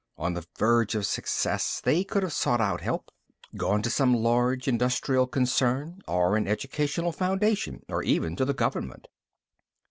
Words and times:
On 0.17 0.33
the 0.33 0.47
verge 0.57 0.95
of 0.95 1.05
success, 1.05 1.79
they 1.79 2.03
could 2.03 2.23
have 2.23 2.33
sought 2.33 2.59
out 2.59 2.81
help, 2.81 3.11
gone 3.55 3.83
to 3.83 3.89
some 3.91 4.15
large 4.15 4.67
industrial 4.67 5.27
concern 5.27 6.01
or 6.07 6.35
an 6.35 6.47
educational 6.47 7.11
foundation 7.11 7.83
or 7.87 8.01
even 8.01 8.35
to 8.37 8.43
the 8.45 8.55
government. 8.55 9.09